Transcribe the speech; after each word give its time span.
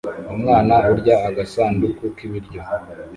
umwana 0.33 0.75
urya 0.91 1.15
agasanduku 1.29 2.03
k'ibiryo 2.15 2.61